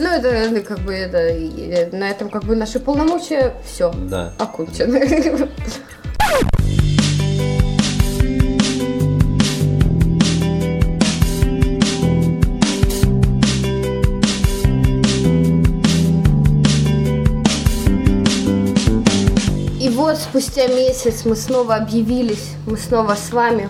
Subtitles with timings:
[0.00, 4.32] Ну, это э, как бы это, на этом как бы наши полномочия все Да.
[4.38, 4.98] окончены.
[19.80, 23.68] И вот спустя месяц мы снова объявились, мы снова с вами.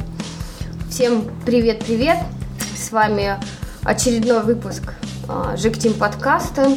[0.91, 2.19] Всем привет-привет!
[2.77, 3.37] С вами
[3.83, 4.93] очередной выпуск
[5.29, 6.77] а, Жик Тим подкаста.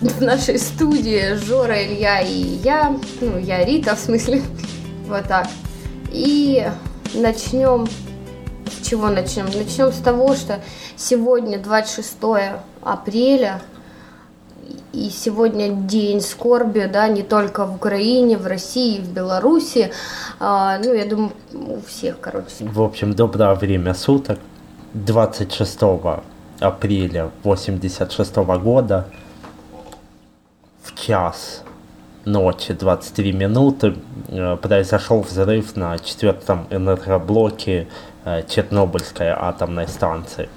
[0.00, 2.96] В нашей студии Жора, Илья и я.
[3.20, 4.42] Ну, я Рита, в смысле.
[5.08, 5.46] Вот так.
[6.12, 6.66] И
[7.14, 7.86] начнем...
[8.66, 9.46] С чего начнем?
[9.46, 10.60] Начнем с того, что
[10.96, 12.16] сегодня 26
[12.82, 13.60] апреля,
[14.92, 19.90] и сегодня день скорби, да, не только в Украине, в России, в Беларуси.
[20.38, 22.46] А, ну, я думаю, у всех, короче.
[22.60, 24.38] В общем, доброе время суток.
[24.94, 25.82] 26
[26.60, 29.06] апреля 86 года
[30.82, 31.62] в час
[32.24, 33.94] ночи 23 минуты
[34.28, 37.86] э, произошел взрыв на четвертом энергоблоке
[38.24, 40.48] э, Чернобыльской атомной станции.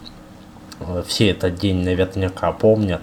[1.05, 3.01] Все этот день наверняка помнят.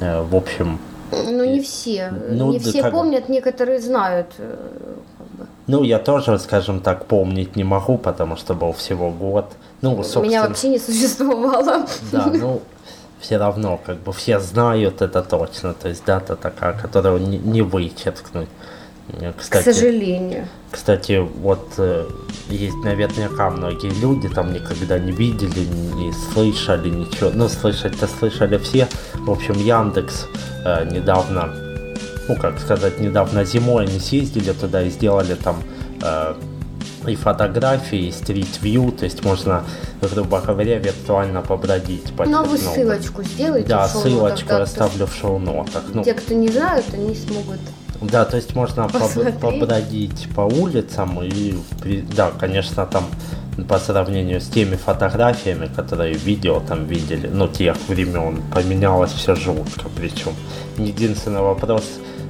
[0.00, 0.78] Э, В общем,
[1.12, 2.10] Ну, не все.
[2.30, 4.34] Ну, не все как- помнят, некоторые знают.
[5.32, 5.46] Бы.
[5.66, 9.52] ну я тоже, скажем так, помнить не могу, потому что был всего год.
[9.82, 11.86] Ну, собственно, Меня вообще не существовало.
[12.12, 12.62] Да, ну,
[13.20, 15.74] все равно, как бы все знают это точно.
[15.74, 18.48] То есть дата такая, которую не, не вычеркнуть.
[19.08, 20.48] Э, К Кстати, сожалению.
[20.70, 22.08] кстати, вот э,
[22.48, 27.30] есть наверняка многие люди там никогда не видели, не слышали ничего.
[27.32, 28.88] Ну, слышать-то слышали все.
[29.14, 30.26] В общем, Яндекс
[30.64, 31.54] э, недавно,
[32.28, 35.56] ну, как сказать, недавно зимой они съездили туда и сделали там
[36.02, 36.34] э,
[37.06, 39.64] и фотографии, и стрит-вью, то есть можно,
[40.00, 42.74] грубо говоря, виртуально побродить по Новую Чернобылю.
[42.74, 43.68] ссылочку сделайте.
[43.68, 45.84] Да, ссылочку я оставлю в шоу-нотах.
[45.94, 47.60] Ну, Те, кто не знают, они смогут.
[48.00, 49.38] да, то есть можно Посмотреть.
[49.38, 51.54] побродить по улицам и,
[52.16, 53.04] да, конечно, там
[53.68, 59.88] по сравнению с теми фотографиями, которые видео там видели, ну, тех времен, поменялось все жутко,
[59.96, 60.32] причем.
[60.76, 61.84] Единственный вопрос,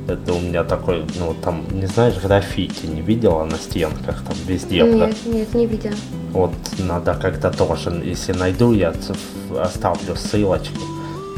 [0.09, 4.85] это у меня такой, ну, там, не знаешь, граффити не видела на стенках, там везде.
[4.85, 5.95] про- Нет, нет, не видела.
[6.33, 8.93] Вот надо как-то тоже, если найду, я
[9.59, 10.79] оставлю ссылочку.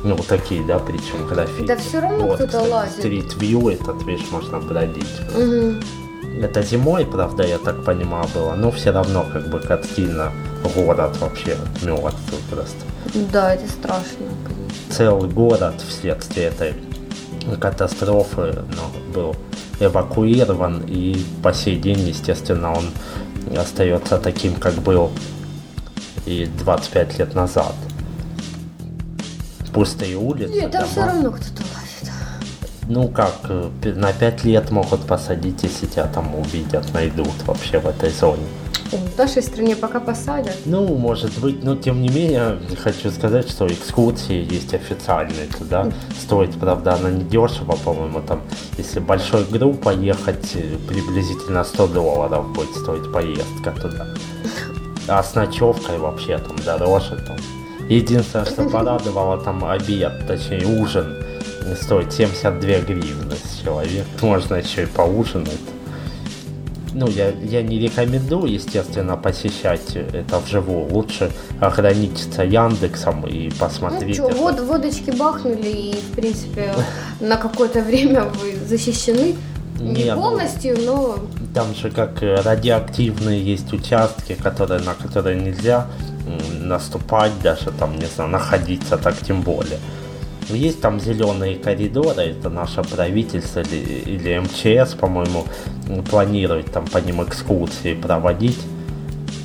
[0.04, 1.66] Ну, вот такие, да, причем граффити.
[1.66, 2.98] Да всё равно вот, кто-то лазит.
[2.98, 5.20] Стрит-вью этот, видишь, можно бродить.
[5.36, 5.80] Мгм.
[6.40, 10.30] Это зимой, правда, я так понимаю, было, но все равно, как бы, картина,
[10.76, 12.76] город вообще мертвый просто.
[13.32, 14.94] Да, это страшно, конечно.
[14.94, 16.74] Целый город вследствие этой
[17.56, 19.36] катастрофы ну, был
[19.80, 22.90] эвакуирован, и по сей день, естественно, он
[23.56, 25.10] остается таким, как был
[26.26, 27.74] и 25 лет назад.
[29.72, 30.92] Пустые улицы, Нет, там дома.
[30.92, 32.12] все равно кто-то лазит.
[32.88, 37.86] Ну как, э, на 5 лет могут посадить, если тебя там увидят, найдут вообще в
[37.86, 38.42] этой зоне.
[38.90, 40.56] В нашей стране пока посадят.
[40.64, 45.90] Ну, может быть, но тем не менее, хочу сказать, что экскурсии есть официальные туда.
[46.18, 48.40] Стоит, правда, она не дешево, по-моему, там,
[48.78, 54.06] если большой группой ехать, э, приблизительно 100 долларов будет стоить поездка туда.
[55.06, 57.16] А с ночевкой вообще там дороже.
[57.26, 57.36] Там.
[57.90, 61.14] Единственное, что порадовало, там обед, точнее ужин,
[61.82, 64.06] стоит 72 гривны с человека.
[64.22, 65.60] Можно еще и поужинать.
[66.92, 70.92] Ну, я, я не рекомендую, естественно, посещать это вживую.
[70.92, 74.14] Лучше ограничиться Яндексом и Ну посмотреть.
[74.14, 74.36] что, это.
[74.36, 76.72] вод, водочки бахнули, и, в принципе,
[77.20, 79.36] на какое-то время вы защищены.
[79.80, 81.18] Не Не, ну, полностью, но
[81.54, 85.86] Там же как радиоактивные есть участки, которые, на которые нельзя
[86.60, 89.78] наступать, даже там, не знаю, находиться так тем более.
[90.50, 93.76] Есть там зеленые коридоры, это наше правительство или,
[94.06, 95.44] или МЧС, по-моему,
[96.10, 98.58] планирует там по ним экскурсии проводить.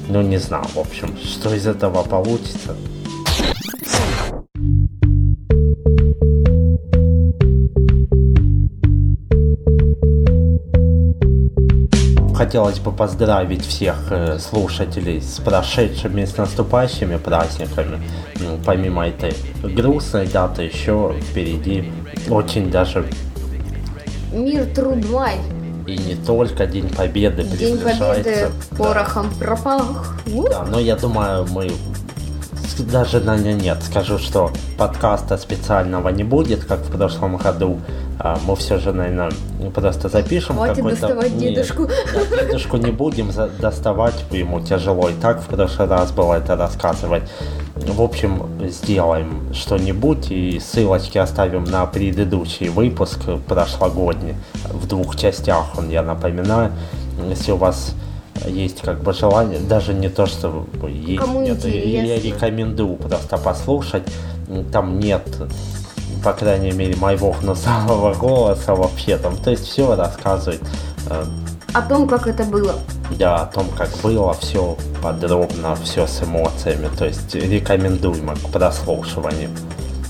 [0.08, 2.76] Ну, не знаю, в общем, что из этого получится.
[12.44, 18.02] Хотелось бы поздравить всех э, слушателей с прошедшими, с наступающими праздниками.
[18.38, 21.90] Ну, помимо этой грустной даты, еще впереди
[22.30, 23.08] очень даже
[24.34, 25.38] мир, труд, май.
[25.88, 28.08] и не только День Победы День приближается.
[28.10, 28.78] Победы Да.
[28.78, 30.18] порохом пропах.
[30.28, 31.72] У, Да, но я думаю, мы
[32.92, 37.80] даже на нет, скажу, что подкаста специального не будет, как в прошлом году.
[38.26, 39.32] А, Мы все же, наверное,
[39.76, 41.02] просто запишем Хватит какой-то...
[41.02, 41.88] доставать Нет, дедушку.
[41.88, 47.24] да, дедушку не будем доставать, ему тяжело и так в прошлый раз было это рассказывать.
[47.76, 54.36] В общем, сделаем что-нибудь и ссылочки оставим на предыдущий выпуск прошлогодний.
[54.70, 56.72] В двух частях он, я напоминаю.
[57.28, 57.94] Если у вас
[58.48, 64.04] есть как бы желание, даже не то, что есть, Кому нет, я рекомендую просто послушать.
[64.72, 65.24] Там нет,
[66.24, 69.36] по крайней мере, моего гнусавого голоса вообще там.
[69.38, 70.62] То есть все рассказывает
[71.10, 71.24] э,
[71.74, 72.74] О том, как это было.
[73.20, 76.90] да, о том, как было, все подробно, все с эмоциями.
[76.98, 79.50] То есть рекомендуемо к прослушиванию.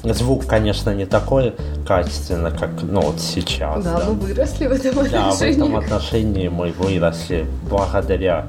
[0.03, 1.53] Звук, конечно, не такой
[1.87, 3.83] качественный, как ну, вот сейчас.
[3.85, 5.53] Да, мы выросли в этом Да, в отношении.
[5.55, 8.47] этом отношении мы выросли благодаря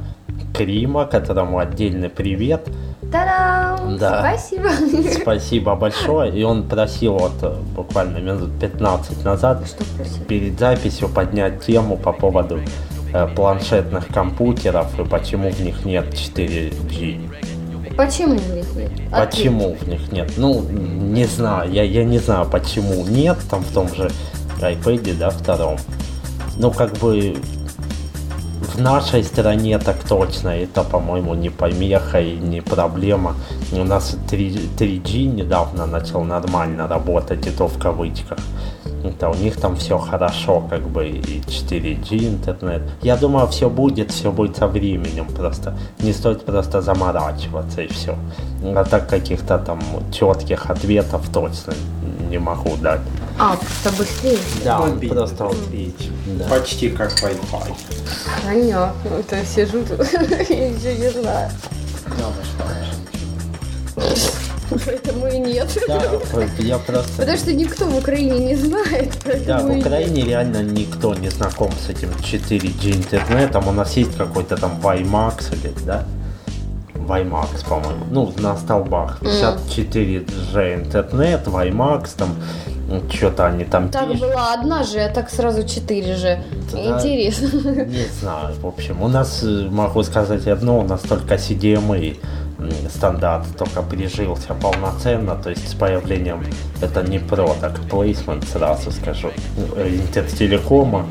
[0.53, 2.69] Крима, которому отдельный привет.
[3.11, 3.97] Та-дам!
[3.99, 4.21] Да.
[4.21, 4.71] Спасибо.
[5.21, 6.33] Спасибо большое.
[6.33, 9.63] И он просил вот э, буквально минут 15 назад
[10.29, 12.61] перед записью поднять тему по поводу
[13.13, 17.21] э, планшетных компьютеров и почему в них нет 4G.
[17.97, 18.91] Почему у них нет?
[19.13, 19.31] Ответь.
[19.31, 20.33] Почему в них нет?
[20.37, 24.11] Ну, не знаю, я, я не знаю, почему нет, там в том же
[24.61, 25.79] iPad, да, втором.
[26.57, 27.37] Ну, как бы
[28.75, 33.35] в нашей стране так точно, это, по-моему, не помеха и не проблема.
[33.73, 38.39] У нас 3, 3G недавно начал нормально работать, и то в кавычках.
[39.05, 42.83] Это у них там все хорошо, как бы, и 4G интернет.
[43.03, 45.75] Я думаю, все будет, все будет со временем просто.
[46.01, 48.17] Не стоит просто заморачиваться и все.
[48.75, 49.81] А так каких-то там
[50.11, 51.75] четких ответов точно
[52.31, 53.01] не могу дать.
[53.39, 54.39] А, просто быстрее.
[54.65, 56.11] Да, Мобильный, просто видите.
[56.39, 56.45] Да.
[56.49, 57.75] Почти как Wi-Fi.
[58.45, 59.09] Понятно.
[59.19, 61.51] Это я сижу тут и ничего не знаю.
[64.87, 65.69] Поэтому и нет.
[65.87, 66.03] Да,
[66.59, 67.13] я просто...
[67.19, 69.13] Потому что никто в Украине не знает,
[69.47, 69.87] Да, в и нет.
[69.87, 73.69] Украине реально никто не знаком с этим 4G интернетом.
[73.69, 76.05] У нас есть какой-то там WiMAX или, да?
[76.95, 78.07] WiMAX, по-моему.
[78.11, 79.21] Ну, на столбах.
[79.23, 82.35] 54G интернет, WiMAX, там
[83.11, 84.21] что-то они там Так пишут.
[84.29, 86.39] была одна же, а так сразу четыре же.
[86.73, 86.79] Да.
[86.79, 87.85] Интересно.
[87.85, 89.03] Не знаю, в общем.
[89.03, 92.17] У нас, э, могу сказать одно, у нас только CDMA
[92.91, 96.45] стандарт только прижился полноценно, то есть с появлением,
[96.81, 99.31] это не product placement, сразу скажу,
[99.77, 101.07] э, Интертелекома,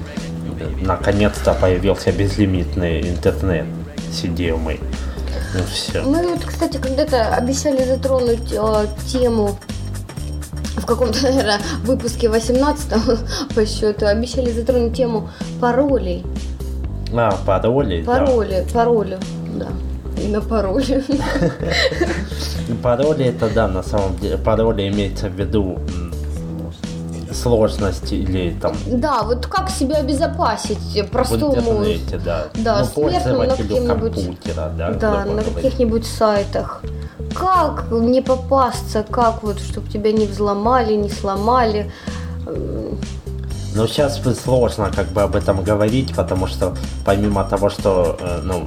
[0.60, 3.66] э, наконец-то появился безлимитный интернет
[4.12, 4.80] CDMA.
[5.56, 6.02] Ну все.
[6.02, 9.56] Мы вот, кстати, когда-то обещали затронуть э, тему
[10.84, 12.92] в каком-то, наверное, выпуске 18
[13.56, 15.30] по счету, обещали затронуть тему
[15.62, 16.26] паролей.
[17.14, 18.20] А, пароли, да.
[18.20, 19.18] Пароли, пароли,
[19.56, 19.68] да.
[20.22, 21.04] Именно пароли.
[22.84, 25.80] Пароли это да, на самом деле, пароли имеется в виду
[27.44, 32.46] сложность или там Да, вот как себя обезопасить в простому, интернете, да.
[32.56, 36.82] Да, ну, на пользователю каким-нибудь- компьютера, да, да, на каких-нибудь сайтах.
[37.36, 41.92] Как не попасться, как вот, чтобы тебя не взломали, не сломали.
[43.76, 46.76] Но сейчас сложно как бы об этом говорить, потому что
[47.06, 48.66] помимо того, что, э, ну,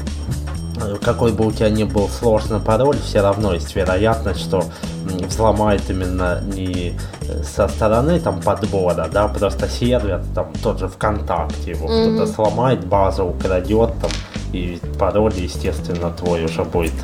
[1.03, 4.65] какой бы у тебя ни был сложный пароль, все равно есть вероятность, что
[5.05, 6.97] взломает именно не
[7.29, 12.17] э, со стороны там подбора, да, просто сервер, там тот же ВКонтакте его Мгм.
[12.17, 14.11] кто-то сломает, базу украдет там,
[14.53, 16.95] и пароль, естественно, твой уже будет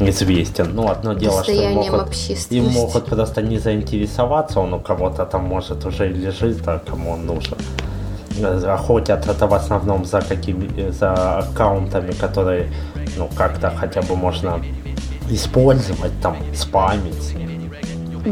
[0.00, 0.74] известен.
[0.74, 2.16] Ну, одно дело, что Достоянием могут,
[2.50, 7.26] им могут просто не заинтересоваться, он у кого-то там может уже лежит, а кому он
[7.26, 7.56] нужен.
[8.38, 12.68] Э, Охотят это в основном за какими за аккаунтами, которые
[13.16, 14.60] ну как-то хотя бы можно
[15.30, 17.22] использовать, там спамить.
[17.22, 17.54] с ними.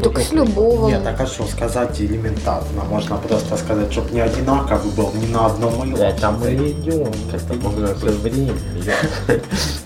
[0.00, 0.88] Так с любого.
[0.88, 2.82] Нет, так а что сказать элементарно?
[2.88, 7.34] Можно просто сказать, чтобы не одинаковый был ни на одном и Это мы идем к
[7.34, 8.52] этому уже времени.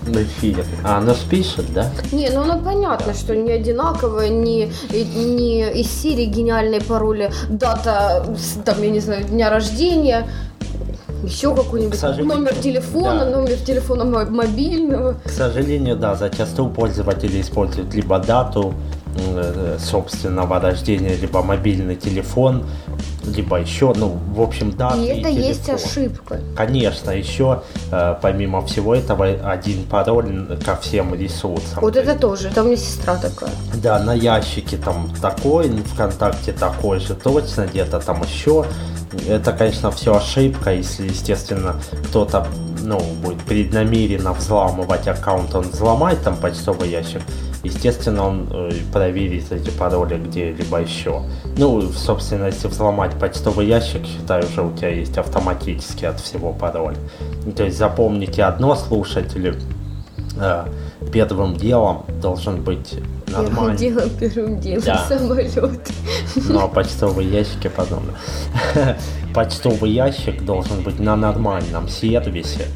[0.01, 0.63] В эфире.
[0.85, 1.91] А, оно ж пишет, да?
[2.13, 8.25] Не, ну оно понятно, что не одинаковое, не, не из серии гениальные пароли, дата,
[8.63, 10.25] там, я не знаю, дня рождения,
[11.23, 13.37] еще какой-нибудь сожалению, номер телефона, да.
[13.37, 15.15] номер телефона мо- мобильного.
[15.23, 18.73] К сожалению, да, зачастую пользователи используют либо дату
[19.15, 22.63] э, собственного рождения, либо мобильный телефон,
[23.35, 25.85] либо еще, ну, в общем, дату И и, это есть телефон.
[25.85, 26.39] ошибка.
[26.55, 31.79] Конечно, еще э, помимо всего этого один пароль ко всем ресурсам.
[31.81, 33.51] Вот То это есть, тоже, это у меня сестра такая.
[33.75, 38.65] Да, на ящике там такой, ВКонтакте такой же точно, где-то там еще.
[39.27, 41.75] Это, конечно, все ошибка, если, естественно,
[42.09, 42.45] кто-то
[42.83, 47.21] ну, будет преднамеренно взламывать аккаунт, он взломает там почтовый ящик,
[47.67, 51.21] естественно, он э, проверит эти пароли где-либо еще.
[51.57, 56.95] Ну, собственно, если взломать почтовый ящик, считай, уже у тебя есть автоматически от всего пароль.
[57.45, 59.55] Ну, То есть запомните одно, слушатели,
[60.39, 60.65] Э,
[61.11, 63.77] первым делом должен быть Первым нормально.
[63.77, 65.05] делом, первым делом Да.
[65.07, 65.79] самолет.
[66.35, 68.03] Ну, а почтовые ящики потом.
[69.33, 72.67] Почтовый ящик должен быть на нормальном сервисе.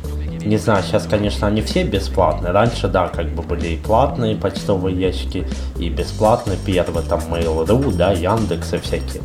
[0.46, 2.52] Не знаю, сейчас, конечно, они все бесплатные.
[2.52, 5.46] Раньше, да, как бы были и платные почтовые ящики,
[5.80, 6.58] и бесплатные.
[6.66, 9.22] Первые там Mail.ru, да, Яндекс и всякие.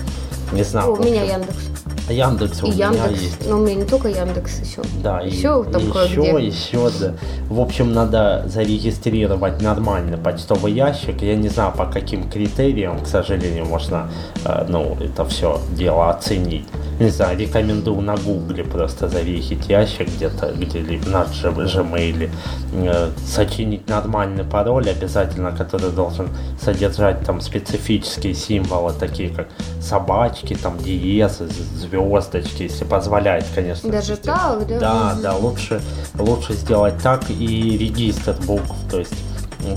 [0.52, 0.92] Не знаю.
[0.92, 1.56] У меня Яндекс.
[2.08, 3.20] Яндекс у И меня Яндекс.
[3.20, 3.48] есть.
[3.48, 4.82] Но у меня не только Яндекс еще.
[5.02, 5.92] Да, и Еще там еще,
[6.22, 6.46] кое-где.
[6.46, 7.14] еще, да.
[7.48, 11.20] В общем, надо зарегистрировать нормальный почтовый ящик.
[11.22, 14.08] Я не знаю, по каким критериям, к сожалению, можно,
[14.44, 16.66] э, ну, это все дело оценить.
[16.98, 22.30] Не знаю, рекомендую на гугле просто зарегить ящик где-то, где-либо на Gmail,
[22.72, 29.48] э, сочинить нормальный пароль обязательно, который должен содержать там специфические символы, такие как
[29.80, 33.90] собачки, там диезы, звездочки, если позволяет, конечно.
[33.90, 34.80] Даже так, да?
[34.80, 35.82] Да, да, лучше,
[36.18, 39.14] лучше сделать так и регистр букв, то есть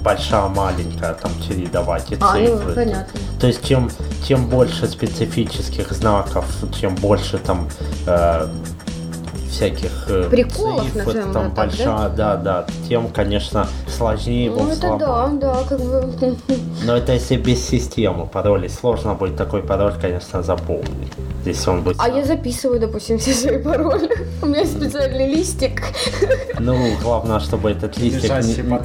[0.04, 2.74] большая, маленькая, там чередовать и А, ну, цифры.
[2.74, 3.20] понятно.
[3.40, 3.90] То есть чем,
[4.28, 6.46] чем больше специфических знаков,
[6.80, 7.68] чем больше там
[8.06, 8.48] э,
[9.50, 12.36] всяких э, Приколов, цифр, назовем там это большая, да?
[12.38, 16.38] да, тем, конечно, сложнее Ну, это да, да, как бы...
[16.84, 21.12] Но это если без системы паролей, сложно будет такой пароль, конечно, запомнить.
[21.42, 21.98] Здесь он будет...
[22.00, 24.10] А я записываю, допустим, все свои пароли.
[24.42, 25.82] У меня есть специальный листик.
[26.60, 28.32] Ну, главное, чтобы этот листик...
[28.32, 28.84] Не- под.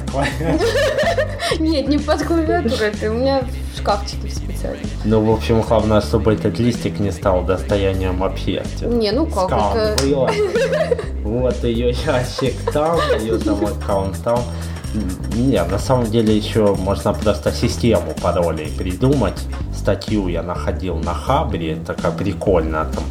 [1.59, 3.43] Нет, не под клавиатурой, у меня
[3.73, 4.81] в шкафчике специально.
[5.03, 8.85] Ну, в общем, главное, чтобы этот листик не стал достоянием общественности.
[8.85, 10.03] Не, ну как Скан это...
[10.03, 10.31] было.
[11.25, 14.39] Вот ее ящик там, ее там аккаунт там.
[15.35, 19.41] Не, на самом деле еще можно просто систему паролей придумать.
[19.75, 23.03] Статью я находил на Хабре, такая прикольная там.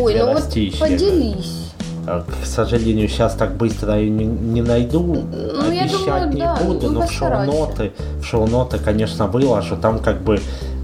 [0.00, 1.65] Ой, ну вот поделись.
[2.06, 5.02] Э, К сожалению, сейчас так быстро и не, не найду.
[5.02, 9.76] Ну, Обещать думаю, не да, буду, ну, но в шоу-ноты, в шоу-ноты, конечно, выложу.
[9.76, 10.36] Там как бы,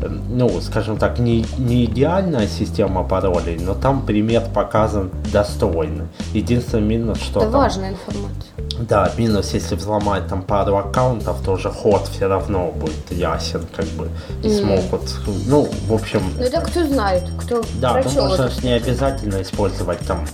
[0.02, 6.07] э, ну, скажем так, не, не идеальная система паролей, но там пример показан достойный.
[6.35, 8.52] Единственный минус, что Это там- важная информация.
[8.88, 13.85] Да, минус, если взломать там пару аккаунтов, то уже ход все равно будет ясен, как
[13.97, 14.09] бы,
[14.43, 14.57] и Мгм.
[14.57, 15.02] смогут,
[15.47, 18.49] ну, в общем, Ну это кто знает, кто да, ну можно это.
[18.61, 20.25] ж не обязательно использовать там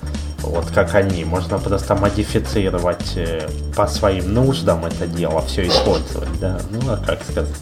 [0.42, 6.60] вот как они, можно просто модифицировать э, по своим нуждам это дело, все использовать, да,
[6.70, 7.54] ну а как сказать.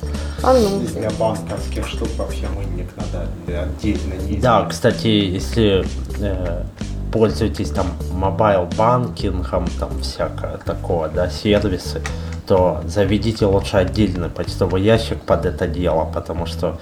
[0.43, 0.81] А ну.
[0.81, 3.29] Для банковских штук вообще мыльник надо
[3.63, 5.87] отдельно не Да, кстати, если
[6.21, 6.65] э,
[7.13, 12.03] пользуетесь там mobile банкингом, там всякое такое, да, сервисы,
[12.47, 16.79] то заведите лучше отдельный почтовый ящик под это дело, потому что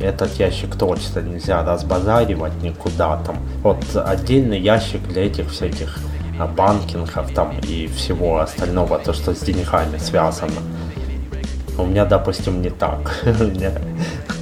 [0.00, 3.36] этот ящик точно нельзя разбазаривать никуда там.
[3.62, 5.98] Вот отдельный ящик для этих всяких
[6.38, 10.60] а, банкингов там и всего остального, то, что с деньгами связано.
[11.76, 13.20] У меня, допустим, не так.
[13.40, 13.72] У меня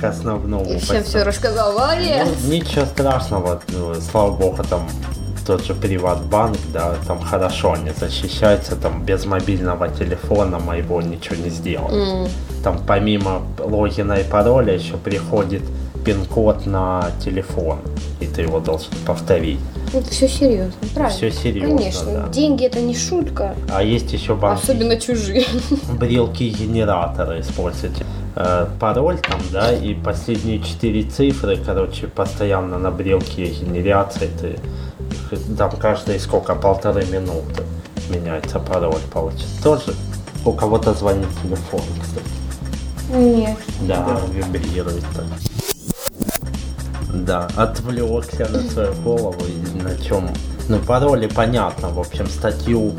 [0.00, 1.72] к основному И всем все рассказал.
[1.72, 2.28] Молодец.
[2.44, 3.60] ну, ничего страшного,
[4.00, 4.86] слава богу, там
[5.46, 11.50] тот же Приватбанк, да, там хорошо они защищаются, там без мобильного телефона моего ничего не
[11.50, 11.92] сделать.
[11.94, 12.28] М.
[12.62, 15.62] Там помимо логина и пароля еще приходит
[16.04, 17.78] пин-код на телефон,
[18.20, 19.60] и ты его должен повторить.
[19.92, 21.16] Это все серьезно, правильно?
[21.16, 22.28] Всё серьезно, Конечно, да.
[22.28, 25.44] деньги это не шутка, А есть еще банки, особенно чужие.
[25.98, 28.04] брелки-генераторы используйте.
[28.34, 34.56] Э, пароль там, да, и последние четыре цифры, короче, постоянно на брелке генерации, ты
[35.36, 37.62] там каждые сколько, полторы минуты
[38.08, 39.62] меняется пароль, получится.
[39.62, 39.94] Тоже
[40.44, 42.26] у кого-то звонит телефон, кстати.
[43.10, 43.58] Нет.
[43.82, 45.24] Да, вибрирует так.
[47.12, 50.30] Да, отвлекся на свою голову и на чем.
[50.68, 51.90] Ну, пароли понятно.
[51.90, 52.94] В общем, статью,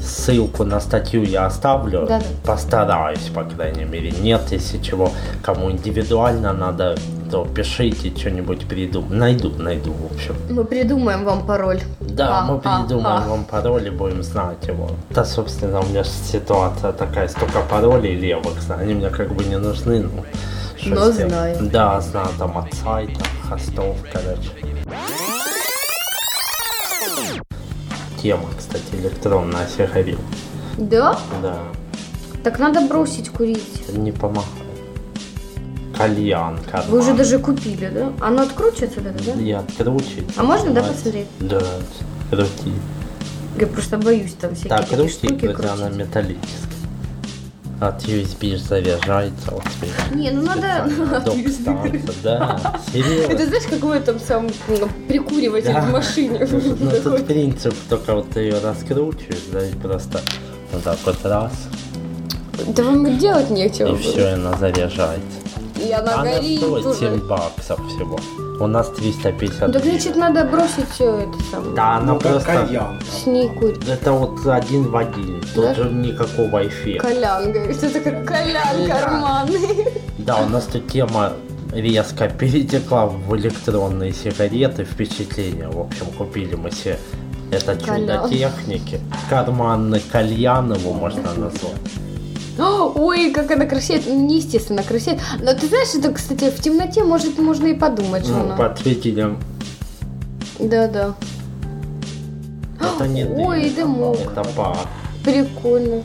[0.00, 2.06] ссылку на статью я оставлю.
[2.06, 2.24] Да-да.
[2.44, 4.12] Постараюсь, по крайней мере.
[4.12, 5.10] Нет, если чего,
[5.42, 6.96] кому индивидуально надо,
[7.30, 9.18] то пишите, что-нибудь придумаю.
[9.18, 10.34] Найду, найду, в общем.
[10.50, 11.80] Мы придумаем вам пароль.
[12.00, 13.28] Да, А, мы а, придумаем а.
[13.28, 14.90] вам пароль и будем знать его.
[15.10, 20.00] Да, собственно, у меня ситуация такая, столько паролей левых, они мне как бы не нужны,
[20.02, 20.24] ну,
[20.86, 21.30] Но сделать?
[21.32, 21.56] знаю.
[21.62, 24.50] Да, знаю, там от сайта, хостов, короче.
[28.22, 30.20] Тема, кстати, электронная сигарета.
[30.78, 31.18] Да?
[31.42, 31.58] Да,
[32.42, 33.88] Так надо бросить курить.
[33.96, 34.46] не помогает.
[35.96, 36.90] Кальян, карман.
[36.90, 38.12] Вы уже даже купили, да?
[38.20, 39.40] Оно откручивается вот это, да?
[39.40, 40.40] И откручивается.
[40.40, 41.26] А можно, да, посмотреть?
[41.40, 41.60] Да,
[42.30, 42.72] крути.
[43.58, 46.66] Я просто боюсь там всякие Так, такие крути, штуки хотя она металлическая.
[47.78, 49.62] От USB заряжается вот.
[50.14, 50.86] Не, ну надо...
[50.90, 53.32] Специально, док-станция, Да, серьезно.
[53.32, 55.82] Это знаешь, как в этом самом м, прикуриватель Да.
[55.82, 56.46] в машине.
[56.50, 60.20] Ну, тут принцип, только вот ты ее раскручиваешь, да, и просто
[60.72, 61.52] вот так вот раз.
[62.68, 63.94] Да вам делать нечего.
[63.94, 65.20] И все, она заряжается.
[65.78, 66.98] И она Она горит стоит уже.
[66.98, 68.18] 7 баксов всего.
[68.58, 71.74] У нас 350 Так значит, надо бросить все это самое.
[71.74, 72.40] Да, она Ну, просто...
[72.44, 73.00] кальян.
[73.02, 73.86] С ней курить.
[73.88, 75.40] Это вот один в один.
[75.54, 75.74] Тут Да?
[75.74, 77.08] же никакого эффекта.
[77.08, 79.00] Колян, говорит, это как колян Да.
[79.00, 79.88] карманный.
[80.18, 81.32] Да, у нас тут тема
[81.72, 85.68] резко перетекла в электронные сигареты, впечатления.
[85.68, 86.98] В общем, купили мы себе
[87.50, 88.98] это чудо техники.
[89.28, 91.74] Карманный кальян его можно назвать.
[92.58, 94.02] Ой, как она красивая.
[94.06, 95.20] Ну, Неестественно красивая.
[95.40, 98.56] Но ты знаешь, это, кстати, в темноте, может, можно и подумать, что Ну, она.
[98.56, 99.38] под светилем
[100.58, 101.14] Да-да.
[102.80, 104.18] это не дым, Ой, дымок.
[104.20, 104.76] Это пар.
[105.24, 106.02] Прикольно.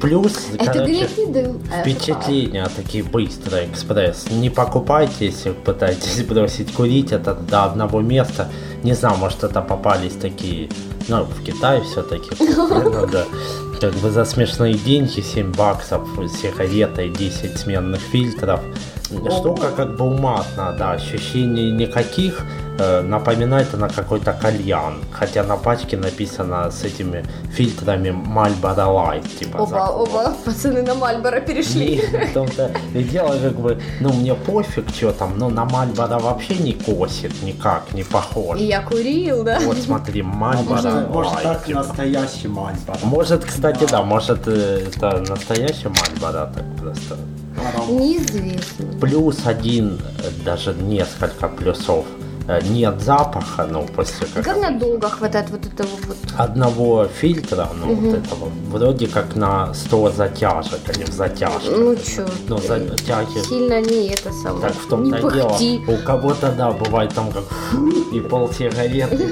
[0.00, 1.60] Плюс, Это, короче, дым.
[1.70, 4.24] а Впечатления такие быстрые, экспресс.
[4.30, 8.48] Не покупайте, если пытаетесь бросить курить, это до одного места.
[8.82, 10.70] Не знаю, может это попались такие,
[11.08, 12.30] ну, в Китае все-таки.
[12.56, 13.24] Ну да.
[13.80, 18.60] Как бы за смешные деньги 7 баксов сигарета и 10 сменных фильтров.
[19.30, 22.42] Штука как бы уматная, да, ощущений никаких.
[22.76, 24.94] Э, напоминает она какой-то кальян.
[25.12, 29.38] Хотя на пачке написано с этими фильтрами Marlboro Light.
[29.38, 30.02] Типа, Опа, закон.
[30.02, 32.02] опа, пацаны на Мальборо перешли.
[32.34, 36.72] Том-то и дело, как бы, ну, мне пофиг, что там, ну, на Мальборо вообще не
[36.72, 38.58] косит никак, не похож.
[38.58, 39.60] И я курил, да?
[39.60, 41.78] Вот смотри, Мальборо Может, может Light, так типа.
[41.78, 42.98] настоящий Мальборо.
[43.04, 47.16] Может, кстати, да, может, э, это настоящий Мальборо, так просто.
[47.88, 48.98] Неизвестно.
[49.00, 50.00] Плюс один,
[50.44, 52.04] даже несколько плюсов.
[52.46, 56.16] Э, Нет запаха, ну, после как как надолго хватает вот этого вот?
[56.36, 61.62] одного фильтра, ну, вот этого, вроде как на 100 затяжек, не в затяжках.
[61.70, 64.60] Ну чё, Ну, затяги сильно не это самое.
[64.68, 65.58] Так в том-то дело.
[65.88, 67.44] У кого-то, да, бывает там как
[68.12, 69.26] и пол сигареты,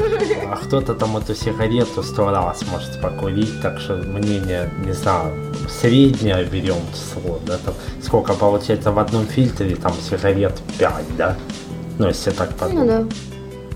[0.51, 5.35] а кто-то там эту сигарету сто раз может покурить, так что мнение, не знаю,
[5.69, 11.37] среднее берем число, да, там сколько получается в одном фильтре, там сигарет 5, да?
[12.03, 12.87] Ну, если так Ну подумать.
[12.89, 13.05] да.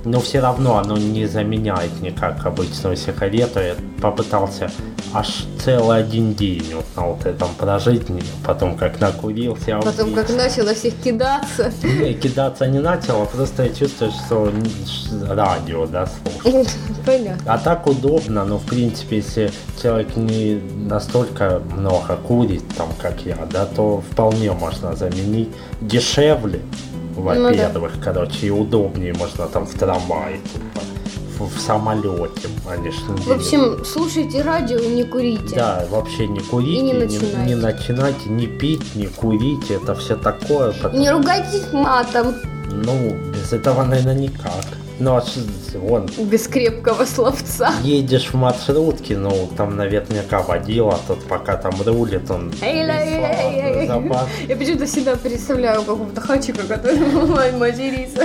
[0.05, 3.59] Но все равно оно не заменяет никак обычную сигарету.
[3.59, 4.71] Я попытался
[5.13, 8.03] аж целый один день вот на вот этом прожить,
[8.45, 9.81] потом как накурился.
[9.83, 11.73] Потом как начало всех кидаться.
[11.83, 14.53] Не, кидаться не начал, а просто я чувствую, что
[15.29, 16.65] радио, да, слушаю.
[17.07, 17.53] Понятно.
[17.53, 19.51] А так удобно, но в принципе, если
[19.83, 25.49] человек не настолько много курит, там, как я, да, то вполне можно заменить
[25.81, 26.61] дешевле,
[27.17, 30.81] во-первых, короче, и удобнее можно там в трамвае, типа,
[31.39, 32.49] в, в самолете,
[32.91, 35.55] ж не В общем, слушайте радио и не курите.
[35.57, 37.39] да, вообще не курите, И не не, начинайте.
[37.47, 40.73] не начинайте, не пить, не курить, это все такое.
[40.73, 42.35] потому- Не ругайтесь матом
[42.71, 44.65] Ну, без этого, наверное, никак.
[44.99, 45.23] Ну, а
[45.75, 47.71] вон, без крепкого словца.
[47.83, 52.51] едешь в маршрутке, ну, там наверняка водила, тот пока там рулит, он.
[52.63, 58.23] Я почему-то всегда представляю какого-то хачика, который матерится.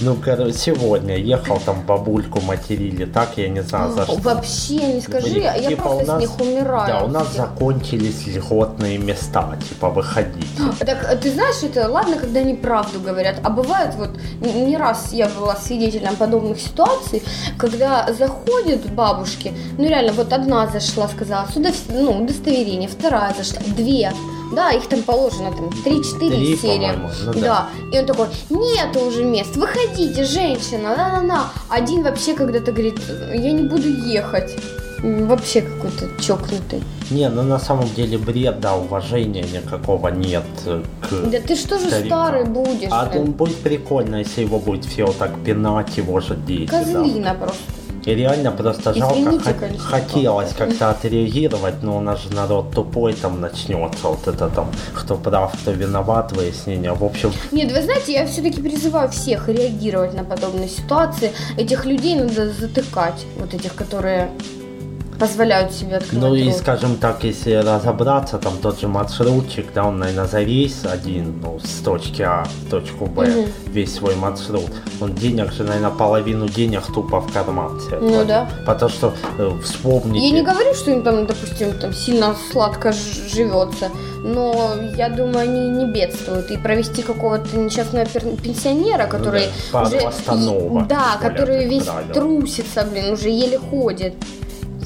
[0.00, 4.16] Ну, короче, сегодня ехал, там бабульку материли, так, я не знаю, за что.
[4.16, 6.86] Вообще не скажи, а я типа, просто с них умираю.
[6.88, 10.48] Да, у нас закончились льготные места, типа, выходить.
[10.80, 15.12] Так, а ты знаешь, это ладно, когда они правду говорят, а бывает вот, не раз
[15.12, 15.83] я была свидетелем
[16.16, 17.22] подобных ситуаций,
[17.58, 24.12] когда заходят бабушки, ну реально, вот одна зашла, сказала, сюда, ну, удостоверение, вторая зашла, две,
[24.52, 26.92] да, их там положено, там, 3-4 Три, серии.
[27.26, 27.40] ну да.
[27.40, 27.68] да.
[27.92, 31.50] и он такой, нету уже мест, выходите, женщина, на-на-на.
[31.68, 33.00] Один вообще когда-то говорит,
[33.32, 34.56] я не буду ехать.
[35.04, 36.82] Вообще какой-то чокнутый.
[37.10, 41.78] Не, ну на самом деле бред, да, уважения никакого нет э, к Да ты что
[41.78, 42.06] же старикам.
[42.06, 42.88] старый будешь?
[42.90, 43.22] А блин?
[43.22, 46.70] он будет прикольно, если его будет все вот так пинать, его же дети.
[46.70, 46.78] да.
[46.82, 47.62] Козлина просто.
[48.06, 49.84] И реально просто жалко, Извините, конечно.
[49.84, 55.16] хотелось как-то отреагировать, но у нас же народ тупой, там начнется вот это там, кто
[55.16, 56.92] прав, кто виноват, выяснение.
[56.94, 61.32] В общем, Нет, вы знаете, я все-таки призываю всех реагировать на подобные ситуации.
[61.58, 64.30] Этих людей надо затыкать, вот этих, которые
[65.18, 66.56] позволяют себе открывать ну и рот.
[66.56, 71.58] скажем так, если разобраться, там тот же маршрутчик, да, он, наверное, за рейс один, ну,
[71.62, 73.46] с точки А в точку Б, Мгм.
[73.66, 78.26] весь свой маршрут, он денег же, наверное, половину денег тупо в карман себе Ну кладет.
[78.28, 78.48] да.
[78.66, 80.26] Потому что э, вспомните...
[80.26, 83.90] Я не говорю, что им там, допустим, там сильно сладко живется,
[84.24, 86.50] но я думаю, они не бедствуют.
[86.50, 90.86] И провести какого-то несчастного пенсионера, который Ну да, уже...
[90.88, 92.12] Да, который весь правило.
[92.14, 94.14] трусится, блин, уже еле ходит.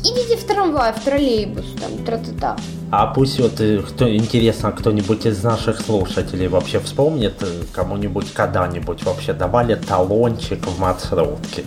[0.05, 2.57] Идите в трамвай, в троллейбус, там, тра-та-та.
[2.91, 9.03] А пусть вот э, кто интересно, кто-нибудь из наших слушателей вообще вспомнит, э, кому-нибудь когда-нибудь
[9.05, 11.65] вообще давали талончик в маршрутке.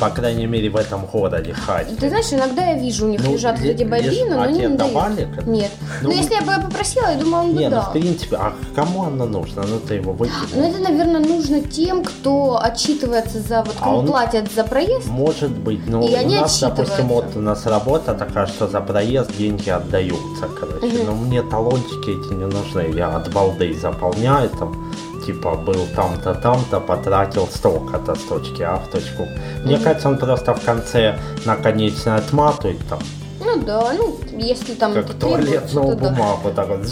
[0.00, 1.96] По крайней мере в этом городе Харькове.
[1.96, 5.28] Ты знаешь, иногда я вижу, у них Ну, лежат эти бобины, но а не давали?
[5.46, 5.70] Нет.
[6.02, 7.84] Ну, но если я бы попросила, я думаю, он бы Не, ну дал.
[7.90, 9.62] в принципе, а кому оно нужно?
[9.66, 10.70] Ну ты его Ну, выкинул.
[10.70, 15.06] это, наверное, нужно тем, кто отчитывается за, вот, А кому он- платят за проезд.
[15.06, 19.34] Может быть, ну И у нас, допустим, вот у нас работа такая, что за проезд
[19.36, 21.04] деньги отдаются, короче.
[21.04, 22.92] Но мне талончики эти не нужны.
[22.94, 24.92] Я от балды заполняю там,
[25.24, 29.26] типа был там-то, там-то, потратил столько-то с точки А в точку.
[29.64, 32.98] Мне кажется, он просто в конце наконечно отматывает там,
[33.40, 36.10] Ну да, ну, если там как туалетную то да.
[36.10, 36.86] бумагу, так вот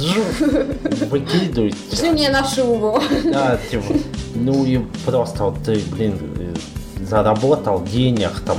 [1.11, 1.75] выкидывает.
[1.91, 3.01] Извини, на шубу.
[3.25, 3.95] Да, типа,
[4.35, 8.59] ну и просто вот ты, блин, э, заработал денег там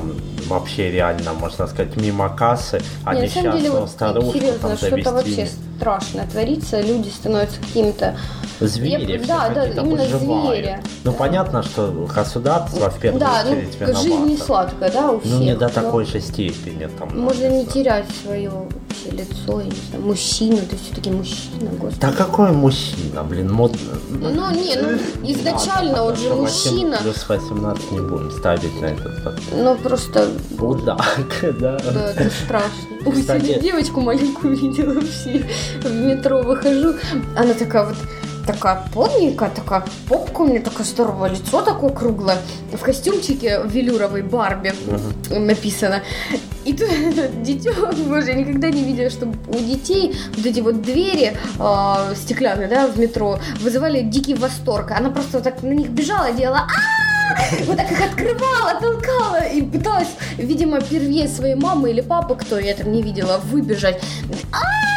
[0.49, 4.59] вообще реально, можно сказать, мимо кассы, а Не, на самом деле, несчастную вот старушку серьезно,
[4.59, 5.12] там что-то довести.
[5.12, 8.17] вообще страшное творится, люди становятся какими-то...
[8.60, 10.56] Звери, Я- все да, да, именно выживают.
[10.58, 10.80] звери.
[11.04, 15.32] Ну понятно, что государство в первую Да, очередь ну, жизнь не сладкая, да, у всех.
[15.34, 17.17] Ну не до такой же степени там.
[17.19, 22.02] Можно не терять свое вообще лицо, я не знаю, мужчину, ты все-таки мужчина, господи.
[22.02, 23.80] Да какой мужчина, блин, модно.
[24.10, 24.98] Ну, не, ну,
[25.32, 29.48] изначально он же мужчина, Плюс 18 не будем ставить на этот подкаст.
[29.54, 31.06] но просто, Мудак,
[31.60, 31.78] да.
[31.93, 33.12] да, это страшно.
[33.15, 35.45] Кстати- девочку маленькую видела вообще,
[35.82, 36.95] в метро выхожу,
[37.38, 37.95] она такая вот,
[38.51, 42.38] такая полненькая, такая попка у меня такое здоровое, лицо такое круглое,
[42.73, 44.73] в костюмчике велюровой Барби
[45.29, 46.01] написано.
[46.65, 46.89] И тут
[47.43, 47.73] дитё,
[48.07, 52.88] боже, я никогда не видела, чтобы у детей вот эти вот двери э, стеклянные, да,
[52.88, 54.91] в метро вызывали дикий восторг.
[54.91, 59.62] Она просто вот так на них бежала, делала «А-а-а!» вот так их открывала, толкала и
[59.62, 64.01] пыталась, видимо, первее своей мамы или папы, кто я там не видела, выбежать.
[64.51, 64.88] а И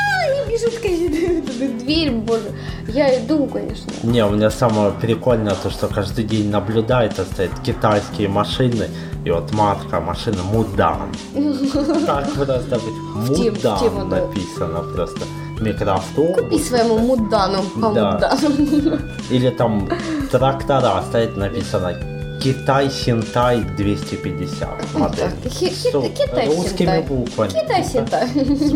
[0.52, 2.52] бежит, конечно, дверь, боже.
[2.88, 3.90] Я иду, конечно.
[4.02, 8.88] Не, у меня самое прикольное то, что каждый день наблюдает, это стоят китайские машины,
[9.24, 11.12] и вот матка машина Мудан.
[12.06, 12.80] Как просто
[13.14, 15.20] Мудан написано просто.
[15.60, 16.36] Микроавтобус.
[16.42, 18.12] Купи своему мудану по Да.
[18.14, 18.98] мудану.
[19.30, 19.88] Или там
[20.32, 21.94] трактора стоит написано
[22.42, 25.30] Китай Синтай 250 модель.
[25.48, 27.02] Китай Русскими Синтай.
[27.02, 27.48] буквами.
[27.50, 28.26] Китай Синтай.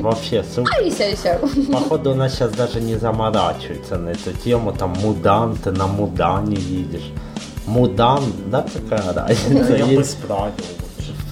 [0.00, 0.70] Вообще супер.
[1.16, 1.38] Ся.
[1.72, 4.72] Походу, у нас сейчас даже не заморачивается на эту тему.
[4.72, 7.10] Там Мудан, ты на Мудане едешь.
[7.66, 9.76] Мудан, да, какая разница?
[9.76, 10.52] Я бы Есть- справил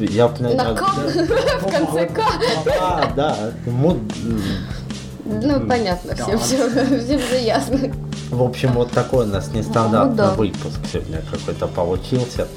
[0.01, 0.13] лучше.
[0.13, 0.83] Я б, На наверное, К,
[1.63, 2.21] в конце К.
[2.65, 3.37] Да, да.
[5.27, 7.79] Ну, понятно, всем, всем, всем же ясно.
[8.31, 10.35] В общем, вот такой у нас нестандартный Ну да.
[10.35, 12.49] выпуск сегодня какой-то получился.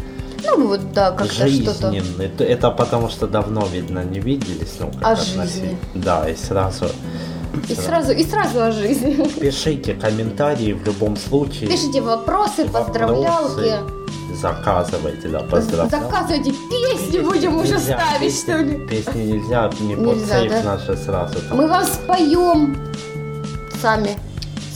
[0.46, 1.94] Ну, вот, да, как-то что-то.
[2.20, 4.76] Это, это потому что давно, видно, не виделись.
[4.80, 5.78] Ну, как О относить- жизни.
[5.94, 6.86] Да, и сразу
[7.70, 9.14] И сразу, и сразу о жизни.
[9.40, 11.70] пишите комментарии в любом случае.
[11.70, 12.86] Пишите вопросы, Вопросы.
[12.86, 13.74] поздравлялки.
[14.42, 15.90] Заказывайте, да, поздравляю.
[15.90, 18.88] Заказывайте песни, будем уже Нельзя, ставить, песни- что ли.
[18.88, 20.64] Песни нельзя, не под Нельзя, сейф да?
[20.64, 21.40] наши сразу.
[21.50, 21.58] там.
[21.58, 22.78] Мы вам споем
[23.82, 24.12] сами.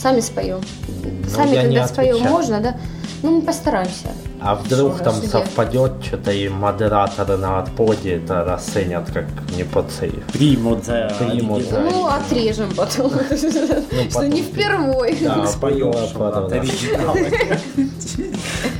[0.02, 0.60] Сами споем.
[1.04, 2.32] Ну, Сами, я не когда споем, отвечаю.
[2.32, 2.76] можно, да?
[3.22, 4.08] Ну, мы постараемся.
[4.40, 5.28] А вдруг Что там где?
[5.28, 10.24] совпадет что-то и модераторы на отподе это расценят как не под сейф.
[10.32, 13.12] Примут за Примут за- Ну, отрежем потом.
[13.12, 15.16] Что потом не впервой.
[15.20, 15.92] Да, Споем,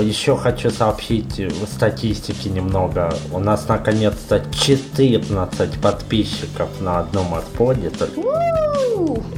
[0.00, 3.12] Еще хочу сообщить э, статистики немного.
[3.32, 7.90] У нас наконец-то 14 подписчиков на одном отподе.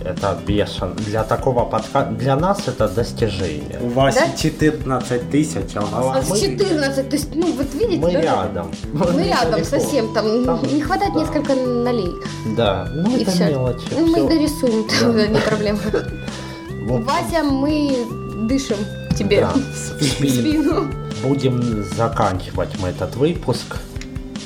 [0.05, 0.95] Это бешено.
[0.95, 3.79] Для такого подкаста, для нас это достижение.
[3.83, 4.37] У Васи Да?
[4.37, 8.21] 14 тысяч, а у нас нас 14, то есть, ну, вот видите, Мы да?
[8.23, 8.71] рядом.
[8.93, 9.65] Мы рядом Недалеко.
[9.65, 11.21] совсем, там Там, не хватает да.
[11.21, 12.13] несколько налей.
[12.57, 13.47] Да, ну И это все.
[13.51, 13.85] мелочи.
[13.91, 14.29] Ну, мы всё.
[14.29, 15.27] дорисуем, Да.
[15.27, 15.79] не проблема.
[16.87, 17.95] Вот, Вася, мы
[18.49, 18.79] дышим
[19.19, 19.53] тебе да,
[19.99, 20.31] в спин.
[20.31, 20.91] спину.
[21.23, 23.77] Будем заканчивать мы этот выпуск.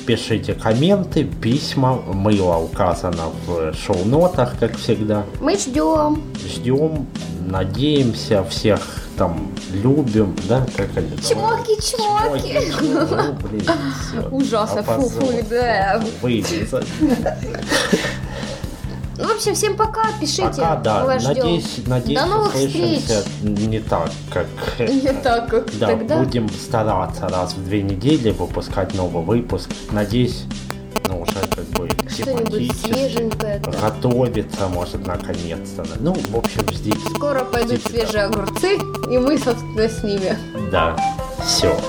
[0.05, 1.95] Пишите комменты, письма.
[1.95, 5.23] Мыло указано в шоу-нотах, как всегда.
[5.39, 6.21] Мы ждем.
[6.45, 7.07] Ждем,
[7.47, 8.81] надеемся, всех
[9.17, 10.65] там любим, да?
[10.75, 11.15] Как они?
[11.17, 12.59] Чмоки, чмоки.
[14.13, 14.37] Ну.
[14.37, 16.03] Ужасно, фу, фу, да.
[16.21, 16.87] Вырезать.
[19.17, 20.41] Ну, в общем, всем пока, пишите.
[20.43, 21.05] Пока, да.
[21.05, 21.35] Вас ждем.
[21.35, 23.59] Надеюсь, надеюсь, До новых услышимся встреч.
[23.59, 24.47] не так, как...
[24.79, 26.17] Не так, как Да, тогда.
[26.17, 29.69] будем стараться раз в две недели выпускать новый выпуск.
[29.91, 30.45] Надеюсь,
[31.07, 33.59] ну уже как бы Что-нибудь свеженькое.
[33.59, 33.71] да.
[33.89, 35.85] готовиться, может, наконец-то.
[35.99, 36.97] Ну, в общем, ждите.
[37.15, 38.77] Скоро пойдут Ждите, свежие огурцы,
[39.11, 40.35] и мы, собственно, с ними.
[40.71, 40.95] Да,
[41.45, 41.79] все.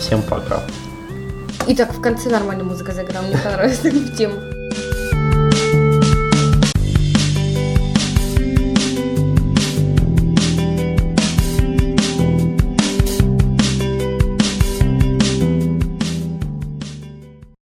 [0.00, 0.60] Всем пока.
[1.68, 4.34] И так в конце нормальная музыка заиграла, мне понравилась в тему.